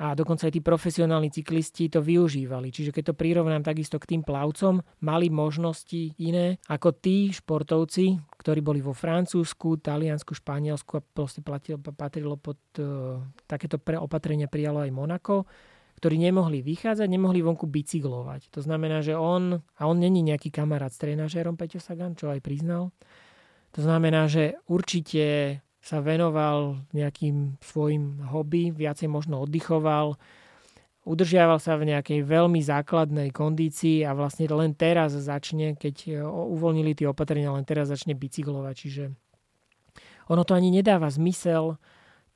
[0.00, 2.72] a dokonca aj tí profesionálni cyklisti to využívali.
[2.72, 8.64] Čiže keď to prirovnám takisto k tým plavcom, mali možnosti iné ako tí športovci, ktorí
[8.64, 14.90] boli vo Francúzsku, Taliansku, Španielsku a proste patrilo pod uh, takéto pre opatrenia prijalo aj
[14.90, 15.44] Monako
[16.00, 18.48] ktorí nemohli vychádzať, nemohli vonku bicyklovať.
[18.56, 22.40] To znamená, že on, a on není nejaký kamarát s trénažérom Peťo Sagan, čo aj
[22.40, 22.88] priznal,
[23.70, 30.20] to znamená, že určite sa venoval nejakým svojim hobby, viacej možno oddychoval,
[31.08, 36.92] udržiaval sa v nejakej veľmi základnej kondícii a vlastne len teraz začne, keď e, uvoľnili
[36.92, 38.74] tie opatrenia, len teraz začne bicyklovať.
[38.76, 39.04] Čiže
[40.28, 41.80] ono to ani nedáva zmysel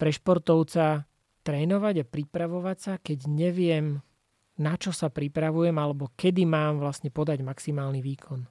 [0.00, 1.04] pre športovca
[1.44, 4.00] trénovať a pripravovať sa, keď neviem,
[4.56, 8.48] na čo sa pripravujem alebo kedy mám vlastne podať maximálny výkon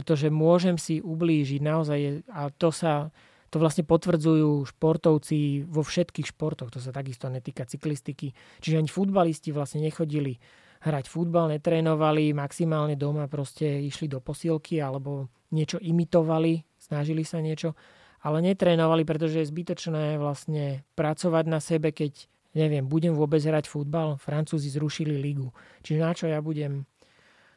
[0.00, 3.10] pretože môžem si ublížiť naozaj, a to sa
[3.50, 8.30] to vlastne potvrdzujú športovci vo všetkých športoch, to sa takisto netýka cyklistiky.
[8.62, 10.38] Čiže ani futbalisti vlastne nechodili
[10.80, 17.76] hrať futbal, netrénovali, maximálne doma proste išli do posilky alebo niečo imitovali, snažili sa niečo,
[18.24, 24.18] ale netrénovali, pretože je zbytočné vlastne pracovať na sebe, keď neviem, budem vôbec hrať futbal,
[24.18, 25.54] Francúzi zrušili ligu.
[25.86, 26.86] Čiže na čo ja budem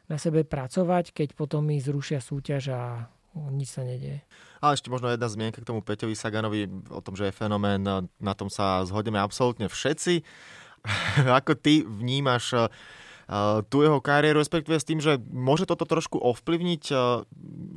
[0.10, 2.82] na sebe pracovať, keď potom mi zrušia súťaž a
[3.34, 4.22] nič sa nedieje.
[4.64, 8.34] Ale ešte možno jedna zmienka k tomu Peťovi Saganovi o tom, že je fenomén, na
[8.34, 10.24] tom sa zhodneme absolútne všetci.
[11.44, 12.72] Ako ty vnímaš
[13.68, 16.84] tú jeho kariéru, respektíve s tým, že môže toto trošku ovplyvniť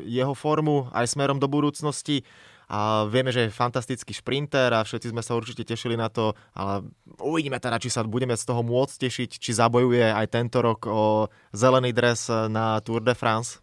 [0.06, 2.22] jeho formu aj smerom do budúcnosti.
[2.66, 6.82] A vieme, že je fantastický šprinter a všetci sme sa určite tešili na to, ale
[7.22, 11.30] uvidíme teda, či sa budeme z toho môcť tešiť, či zabojuje aj tento rok o
[11.54, 13.62] zelený dres na Tour de France.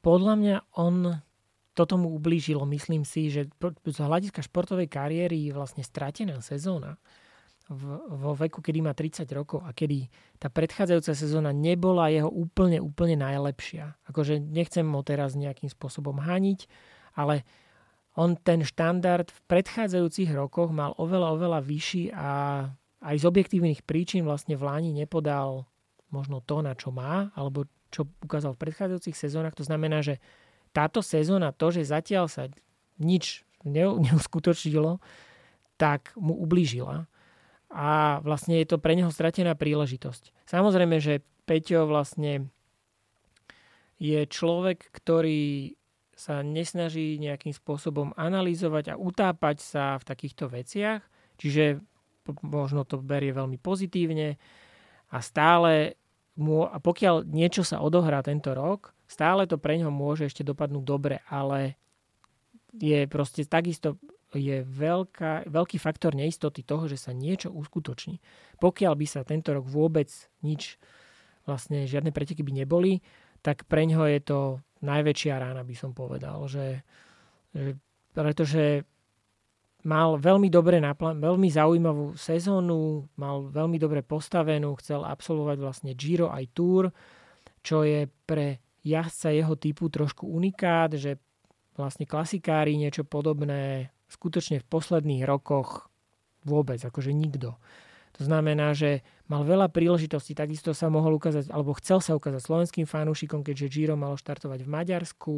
[0.00, 1.20] Podľa mňa on
[1.74, 2.66] toto mu ublížilo.
[2.66, 3.46] Myslím si, že
[3.86, 6.98] z hľadiska športovej kariéry je vlastne stratená sezóna
[7.70, 10.10] v, vo veku, kedy má 30 rokov a kedy
[10.42, 13.94] tá predchádzajúca sezóna nebola jeho úplne, úplne najlepšia.
[14.10, 16.66] Akože nechcem ho teraz nejakým spôsobom haniť,
[17.14, 17.46] ale
[18.18, 22.28] on ten štandard v predchádzajúcich rokoch mal oveľa, oveľa vyšší a
[23.00, 25.70] aj z objektívnych príčin vlastne v Láni nepodal
[26.10, 29.54] možno to, na čo má, alebo čo ukázal v predchádzajúcich sezónach.
[29.54, 30.18] To znamená, že
[30.70, 32.46] táto sezóna, to, že zatiaľ sa
[33.00, 34.98] nič neuskutočnilo,
[35.80, 37.10] tak mu ublížila
[37.70, 40.34] a vlastne je to pre neho stratená príležitosť.
[40.50, 42.50] Samozrejme, že Peťo vlastne
[44.02, 45.78] je človek, ktorý
[46.18, 51.00] sa nesnaží nejakým spôsobom analyzovať a utápať sa v takýchto veciach,
[51.40, 51.80] čiže
[52.44, 54.36] možno to berie veľmi pozitívne
[55.10, 55.96] a stále
[56.36, 60.84] mu, a pokiaľ niečo sa odohrá tento rok, stále to pre ňo môže ešte dopadnúť
[60.86, 61.74] dobre, ale
[62.70, 63.98] je proste takisto
[64.30, 68.22] je veľká, veľký faktor neistoty toho, že sa niečo uskutoční.
[68.62, 70.06] Pokiaľ by sa tento rok vôbec
[70.46, 70.78] nič,
[71.42, 73.02] vlastne žiadne preteky by neboli,
[73.42, 74.38] tak pre ňo je to
[74.86, 76.46] najväčšia rána, by som povedal.
[76.46, 76.78] Že,
[77.50, 77.74] že,
[78.14, 78.86] pretože
[79.82, 86.30] mal veľmi dobre napl- veľmi zaujímavú sezónu, mal veľmi dobre postavenú, chcel absolvovať vlastne Giro
[86.30, 86.94] aj Tour,
[87.66, 91.20] čo je pre jazdca jeho typu trošku unikát, že
[91.76, 95.88] vlastne klasikári niečo podobné skutočne v posledných rokoch
[96.42, 97.56] vôbec, akože nikto.
[98.18, 102.84] To znamená, že mal veľa príležitostí, takisto sa mohol ukázať, alebo chcel sa ukázať slovenským
[102.84, 105.34] fanúšikom, keďže Giro malo štartovať v Maďarsku.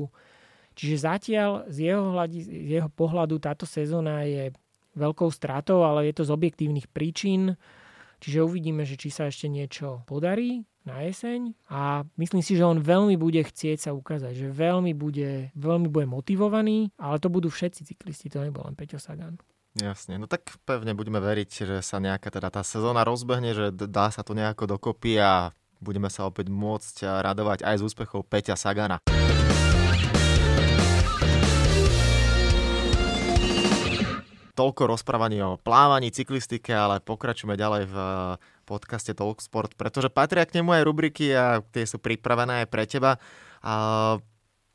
[0.72, 4.57] Čiže zatiaľ z jeho, hľadi, z jeho pohľadu táto sezóna je
[4.96, 7.61] veľkou stratou, ale je to z objektívnych príčin.
[8.24, 12.83] Čiže uvidíme, že či sa ešte niečo podarí na jeseň a myslím si, že on
[12.83, 17.87] veľmi bude chcieť sa ukázať, že veľmi bude, veľmi bude motivovaný, ale to budú všetci
[17.87, 19.38] cyklisti, to nebol len Peťo Sagan.
[19.79, 24.12] Jasne, no tak pevne budeme veriť, že sa nejaká teda tá sezóna rozbehne, že dá
[24.12, 29.01] sa to nejako dokopy a budeme sa opäť môcť radovať aj z úspechov Peťa Sagana.
[34.53, 37.97] Toľko rozprávaní o plávaní, cyklistike, ale pokračujeme ďalej v
[38.72, 43.20] podcaste Talksport, pretože patria k nemu aj rubriky a tie sú pripravené aj pre teba.
[43.61, 44.16] A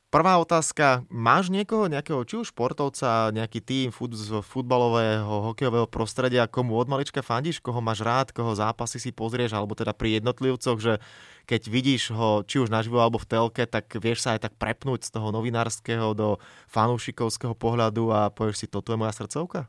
[0.07, 6.47] Prvá otázka, máš niekoho, nejakého či už športovca, nejaký tým fut, z futbalového, hokejového prostredia,
[6.47, 10.79] komu od malička fandíš, koho máš rád, koho zápasy si pozrieš, alebo teda pri jednotlivcoch,
[10.79, 11.03] že
[11.43, 15.03] keď vidíš ho či už naživo alebo v telke, tak vieš sa aj tak prepnúť
[15.03, 16.39] z toho novinárskeho do
[16.71, 19.67] fanúšikovského pohľadu a povieš si, toto je moja srdcovka?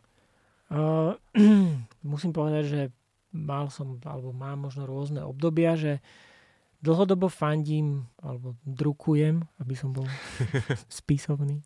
[0.70, 1.18] Uh,
[2.06, 2.80] musím povedať, že
[3.34, 6.00] mal som, alebo mám možno rôzne obdobia, že
[6.80, 10.06] dlhodobo fandím, alebo drukujem, aby som bol
[11.00, 11.60] spisovný,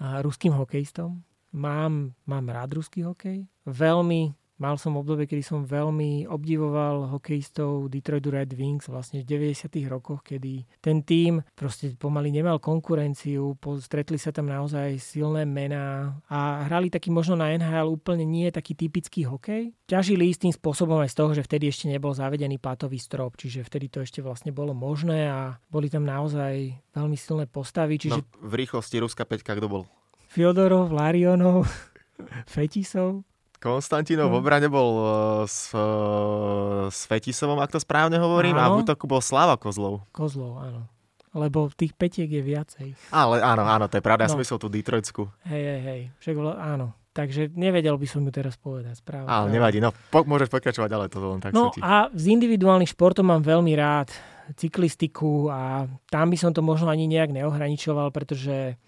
[0.00, 1.20] a ruským hokejistom.
[1.52, 3.44] Mám, mám rád ruský hokej.
[3.68, 9.72] Veľmi Mal som obdobie, kedy som veľmi obdivoval hokejistov Detroit Red Wings vlastne v 90.
[9.88, 16.68] rokoch, kedy ten tím proste pomaly nemal konkurenciu, stretli sa tam naozaj silné mená a
[16.68, 19.72] hrali taký možno na NHL úplne nie taký typický hokej.
[19.88, 23.88] Ťažili istým spôsobom aj z toho, že vtedy ešte nebol zavedený platový strop, čiže vtedy
[23.88, 27.96] to ešte vlastne bolo možné a boli tam naozaj veľmi silné postavy.
[27.96, 28.12] Čiže...
[28.12, 29.88] No, v rýchlosti Ruska 5 kto bol?
[30.28, 31.64] Fyodorov, Larionov,
[32.52, 33.24] Fetisov.
[33.60, 34.40] Konstantinov v hm.
[34.40, 35.08] obrane bol uh,
[35.44, 38.64] s, uh, s Fetisovom, ak to správne hovorím, áno.
[38.64, 40.08] a v útoku bol Slava Kozlov.
[40.16, 40.88] Kozlov, áno.
[41.30, 42.88] Lebo tých petiek je viacej.
[43.14, 44.26] Ale áno, áno, to je pravda, no.
[44.26, 45.28] ja som myslel tú Detroitsku.
[45.46, 46.96] Hej, hej, hej, však áno.
[47.10, 49.26] Takže nevedel by som ju teraz povedať správne.
[49.26, 51.82] Ale nevadí, no po, môžeš pokračovať ďalej, to len tak No ti...
[51.82, 54.14] a z individuálnych športov mám veľmi rád
[54.54, 58.78] cyklistiku a tam by som to možno ani nejak neohraničoval, pretože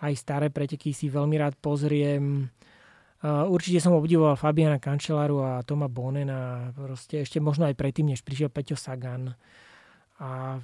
[0.00, 2.48] aj staré preteky si veľmi rád pozriem
[3.24, 8.50] určite som obdivoval Fabiana Kančelaru a Toma Bonena, proste ešte možno aj predtým, než prišiel
[8.52, 9.34] Peťo Sagan.
[10.22, 10.58] A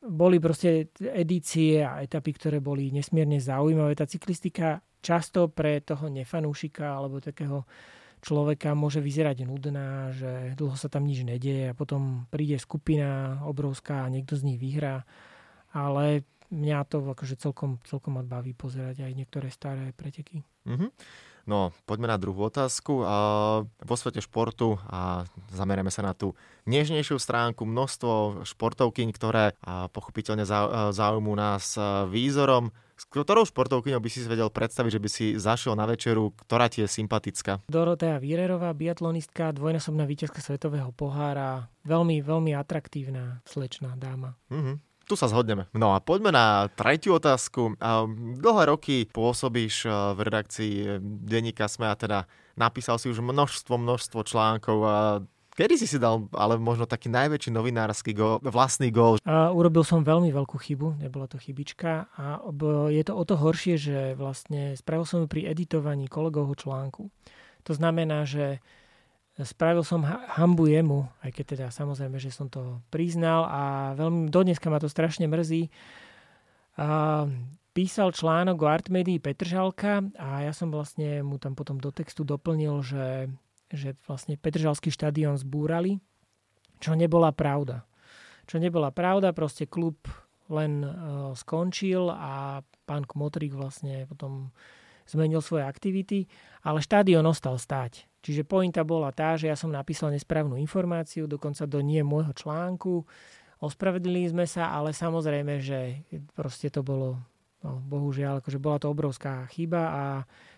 [0.00, 3.92] boli proste edície a etapy, ktoré boli nesmierne zaujímavé.
[3.98, 7.68] Tá cyklistika často pre toho nefanúšika alebo takého
[8.20, 14.04] človeka môže vyzerať nudná, že dlho sa tam nič nedieje a potom príde skupina obrovská
[14.04, 15.04] a niekto z nich vyhrá.
[15.72, 18.24] Ale mňa to akože celkom, celkom ma
[18.56, 20.44] pozerať aj niektoré staré preteky.
[20.68, 20.90] Mm-hmm.
[21.50, 23.02] No, poďme na druhú otázku.
[23.66, 26.38] Vo svete športu a zamerieme sa na tú
[26.70, 27.66] nežnejšiu stránku.
[27.66, 29.58] Množstvo športovkyň, ktoré
[29.90, 30.46] pochopiteľne
[30.94, 31.74] zaujímujú nás
[32.06, 32.70] výzorom.
[32.94, 36.84] S ktorou športovkyňou by si vedel predstaviť, že by si zašiel na večeru, ktorá ti
[36.84, 37.64] je sympatická?
[37.66, 41.72] Dorotea Vírerová, biatlonistka, dvojnásobná víťazka svetového pohára.
[41.82, 44.38] Veľmi, veľmi atraktívna slečná dáma.
[44.52, 45.66] Mm-hmm tu sa zhodneme.
[45.74, 47.74] No a poďme na tretiu otázku.
[48.38, 52.18] Dlhé roky pôsobíš v redakcii denníka SME a teda
[52.54, 54.78] napísal si už množstvo, množstvo článkov.
[55.50, 59.18] Kedy si si dal ale možno taký najväčší novinársky gól, vlastný gól?
[59.26, 62.38] A urobil som veľmi veľkú chybu, nebola to chybička a
[62.88, 67.10] je to o to horšie, že vlastne spravil som ju pri editovaní kolegovho článku.
[67.68, 68.62] To znamená, že
[69.46, 74.40] spravil som hambu jemu, aj keď teda samozrejme, že som to priznal a veľmi, do
[74.42, 75.70] dneska ma to strašne mrzí.
[76.80, 77.24] A
[77.70, 82.82] písal článok o Artmedii Petržalka a ja som vlastne mu tam potom do textu doplnil,
[82.82, 83.30] že,
[83.70, 86.02] že vlastne Petržalský štadión zbúrali,
[86.82, 87.86] čo nebola pravda.
[88.50, 90.02] Čo nebola pravda, proste klub
[90.50, 90.90] len uh,
[91.38, 94.50] skončil a pán Kmotrík vlastne potom
[95.06, 96.26] zmenil svoje aktivity,
[96.66, 98.09] ale štadión ostal stáť.
[98.20, 103.08] Čiže pointa bola tá, že ja som napísal nesprávnu informáciu, dokonca do nie môjho článku.
[103.60, 106.04] Ospravedlili sme sa, ale samozrejme, že
[106.36, 107.16] proste to bolo,
[107.64, 110.04] no, bohužiaľ, akože bola to obrovská chyba a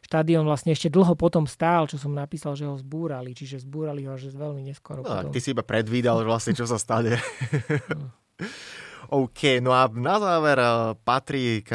[0.02, 4.14] štadión vlastne ešte dlho potom stál, čo som napísal, že ho zbúrali, čiže zbúrali ho
[4.18, 5.06] až veľmi neskoro.
[5.06, 7.14] No, ty si iba predvídal vlastne, čo sa stane.
[7.98, 8.10] no.
[9.12, 11.70] OK, no a na záver eh, patrí k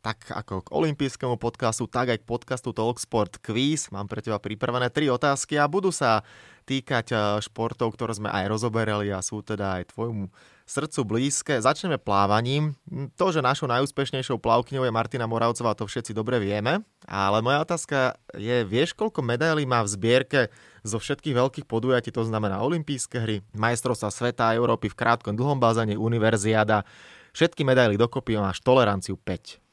[0.00, 3.92] tak ako k olympijskému podcastu, tak aj k podcastu Talksport Quiz.
[3.92, 6.24] Mám pre teba pripravené tri otázky a budú sa
[6.64, 10.32] týkať eh, športov, ktoré sme aj rozoberali a sú teda aj tvojmu
[10.70, 11.58] srdcu blízke.
[11.58, 12.78] Začneme plávaním.
[13.18, 16.86] To, že našou najúspešnejšou plavkňou je Martina Moravcová, to všetci dobre vieme.
[17.10, 20.40] Ale moja otázka je, vieš, koľko medailí má v zbierke
[20.86, 25.98] zo všetkých veľkých podujatí, to znamená olympijské hry, majstrovstva sveta Európy v krátkom dlhom bázane,
[25.98, 26.86] univerziada.
[27.34, 29.69] Všetky medaily dokopy máš toleranciu 5.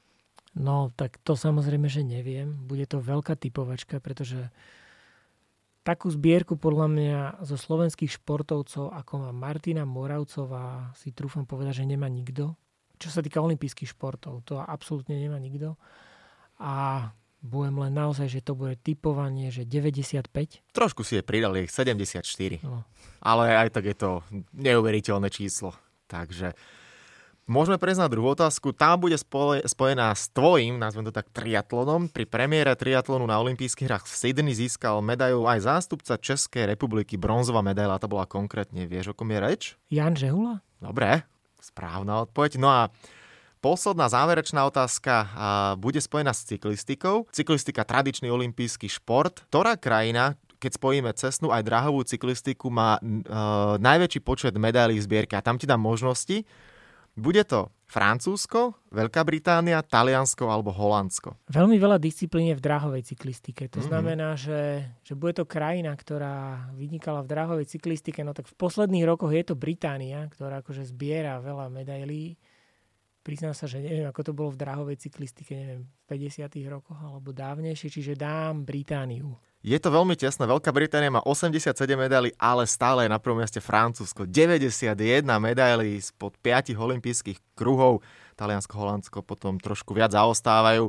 [0.57, 2.49] No, tak to samozrejme, že neviem.
[2.65, 4.49] Bude to veľká typovačka, pretože
[5.85, 11.85] takú zbierku podľa mňa zo slovenských športovcov, ako má Martina Moravcová, si trúfam povedať, že
[11.87, 12.57] nemá nikto.
[12.97, 15.77] Čo sa týka olympijských športov, to absolútne nemá nikto.
[16.57, 17.07] A
[17.39, 20.27] budem len naozaj, že to bude typovanie, že 95.
[20.73, 22.25] Trošku si je pridali 74.
[22.65, 22.81] No.
[23.21, 24.25] Ale aj tak je to
[24.57, 25.77] neuveriteľné číslo.
[26.09, 26.57] Takže
[27.47, 28.75] Môžeme prejsť na druhú otázku.
[28.75, 32.11] Tá bude spojená s tvojim, nazvem to tak, triatlonom.
[32.11, 37.15] Pri premiére triatlonu na olympijských hrách v Sydney získal medailu aj zástupca Českej republiky.
[37.15, 38.83] Bronzová medaila, to bola konkrétne.
[38.83, 39.61] Vieš, o kom je reč?
[39.87, 40.59] Jan Žehula?
[40.83, 41.23] Dobre,
[41.63, 42.59] správna odpoveď.
[42.59, 42.91] No a
[43.63, 45.31] posledná záverečná otázka
[45.79, 47.31] bude spojená s cyklistikou.
[47.31, 49.47] Cyklistika, tradičný olimpijský šport.
[49.47, 55.39] Ktorá krajina, keď spojíme cestnú aj drahovú cyklistiku, má uh, najväčší počet medailí v zbierke.
[55.39, 56.43] A tam ti dám možnosti.
[57.17, 61.33] Bude to Francúzsko, Veľká Británia, Taliansko alebo Holandsko.
[61.49, 63.71] Veľmi veľa disciplín je v dráhovej cyklistike.
[63.73, 63.89] To mm-hmm.
[63.89, 68.21] znamená, že, že bude to krajina, ktorá vynikala v dráhovej cyklistike.
[68.21, 72.37] No tak v posledných rokoch je to Británia, ktorá akože zbiera veľa medailí.
[73.27, 76.47] Priznám sa, že neviem, ako to bolo v dráhovej cyklistike, neviem, v 50.
[76.71, 79.35] rokoch alebo dávnejšie, čiže dám Britániu.
[79.59, 80.47] Je to veľmi tesné.
[80.47, 84.23] Veľká Británia má 87 medailí, ale stále je na prvom mieste Francúzsko.
[84.23, 84.95] 91
[85.43, 87.99] medailí spod 5 olympijských kruhov.
[88.39, 90.87] Taliansko, Holandsko potom trošku viac zaostávajú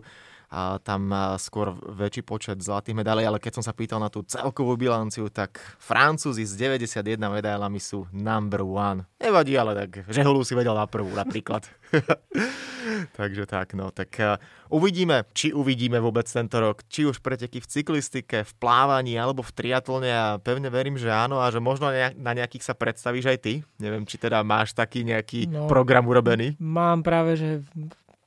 [0.49, 4.81] a tam skôr väčší počet zlatých medailí, ale keď som sa pýtal na tú celkovú
[4.81, 9.05] bilanciu, tak Francúzi s 91 medailami sú number one.
[9.21, 11.69] Nevadí, ale tak Žeholu si vedel na prvú napríklad.
[13.19, 13.93] Takže tak, no.
[13.93, 14.41] Tak uh,
[14.73, 19.53] uvidíme, či uvidíme vôbec tento rok, či už preteky v cyklistike, v plávaní alebo v
[19.53, 23.55] triatlone a pevne verím, že áno a že možno na nejakých sa predstavíš aj ty.
[23.77, 26.57] Neviem, či teda máš taký nejaký no, program urobený.
[26.57, 27.49] Mám práve, že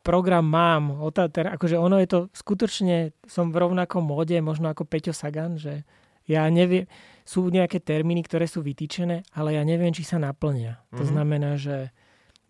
[0.01, 0.97] program mám.
[1.13, 5.85] Teda, akože ono je to skutočne, som v rovnakom móde, možno ako Peťo Sagan, že
[6.29, 6.85] ja neviem,
[7.25, 10.81] sú nejaké termíny, ktoré sú vytýčené, ale ja neviem, či sa naplnia.
[10.81, 10.97] Mm-hmm.
[10.97, 11.09] To mhm.
[11.09, 11.75] znamená, že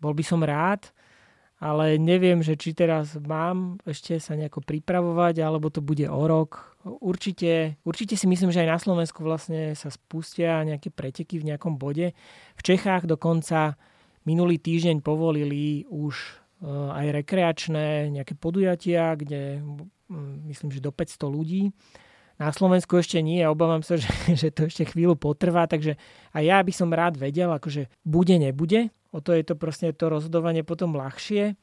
[0.01, 0.89] bol by som rád,
[1.61, 6.73] ale neviem, že či teraz mám ešte sa nejako pripravovať, alebo to bude o rok.
[6.81, 11.77] Určite, určite si myslím, že aj na Slovensku vlastne sa spustia nejaké preteky v nejakom
[11.77, 12.17] bode.
[12.57, 13.77] V Čechách dokonca
[14.25, 19.65] minulý týždeň povolili už aj rekreačné nejaké podujatia, kde
[20.09, 21.73] mm, myslím, že do 500 ľudí.
[22.37, 25.97] Na Slovensku ešte nie, obávam sa, že, že to ešte chvíľu potrvá, takže
[26.33, 28.93] aj ja by som rád vedel, akože bude, nebude.
[29.11, 31.57] O to je to proste to rozhodovanie potom ľahšie,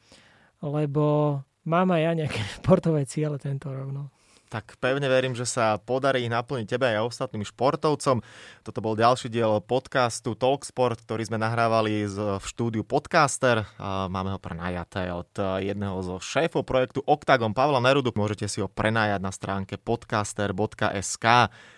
[0.61, 4.11] lebo mám aj ja nejaké športové ciele tento rok.
[4.49, 8.25] Tak pevne verím, že sa podarí naplniť tebe aj ostatným športovcom.
[8.65, 13.69] Toto bol ďalší diel podcastu Talksport, ktorý sme nahrávali v štúdiu Podcaster.
[14.09, 15.29] Máme ho prenajaté od
[15.61, 18.09] jedného zo šéfov projektu Octagon Pavla Nerudu.
[18.17, 21.27] Môžete si ho prenajať na stránke podcaster.sk.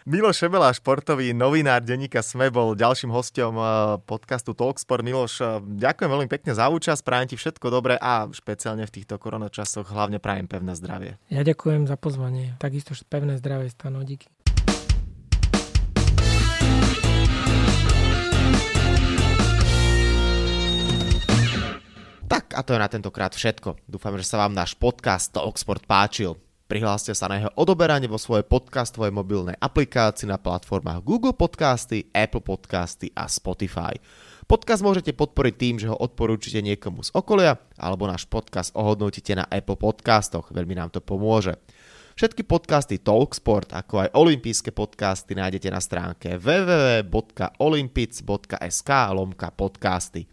[0.06, 3.58] Miloš Šebela, športový novinár denníka SME, bol ďalším hostom
[4.06, 5.02] podcastu Talksport.
[5.02, 9.90] Miloš, ďakujem veľmi pekne za účasť, prajem ti všetko dobré a špeciálne v týchto koronačasoch
[9.90, 11.18] hlavne prajem pevné zdravie.
[11.34, 14.04] Ja ďakujem za pozvanie takisto pevné zdravé stano.
[14.04, 14.28] Díky.
[22.30, 23.80] Tak a to je na tentokrát všetko.
[23.88, 26.38] Dúfam, že sa vám náš podcast Talksport páčil.
[26.70, 32.46] Prihláste sa na jeho odoberanie vo svojej podcastovej mobilnej aplikácii na platformách Google Podcasty, Apple
[32.46, 33.98] Podcasty a Spotify.
[34.46, 39.50] Podcast môžete podporiť tým, že ho odporúčite niekomu z okolia alebo náš podcast ohodnotíte na
[39.50, 40.54] Apple Podcastoch.
[40.54, 41.58] Veľmi nám to pomôže.
[42.20, 50.28] Všetky podcasty Talksport, ako aj olympijské podcasty nájdete na stránke www.olympic.sk lomka podcasty.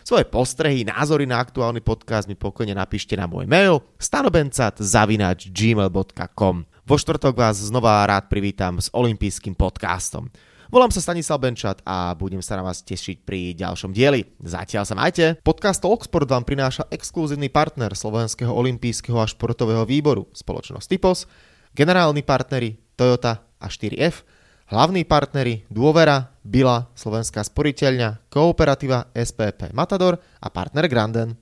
[0.00, 6.56] Svoje postrehy, názory na aktuálny podcast mi pokojne napíšte na môj mail stanobencat.gmail.com
[6.88, 10.32] Vo štvrtok vás znova rád privítam s olympijským podcastom.
[10.66, 14.26] Volám sa Stanislav Benčat a budem sa na vás tešiť pri ďalšom dieli.
[14.42, 15.38] Zatiaľ sa majte.
[15.46, 21.30] Podcast Talksport vám prináša exkluzívny partner Slovenského olympijského a športového výboru, spoločnosť Typos,
[21.70, 24.26] generálni partneri Toyota a 4F,
[24.74, 31.38] hlavní partneri Dôvera, Bila, Slovenská sporiteľňa, Kooperativa SPP Matador a partner Granden.